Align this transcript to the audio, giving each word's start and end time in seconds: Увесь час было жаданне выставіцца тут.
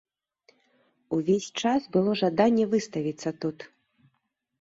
Увесь 1.17 1.49
час 1.63 1.85
было 1.97 2.15
жаданне 2.21 2.65
выставіцца 2.73 3.29
тут. 3.45 3.57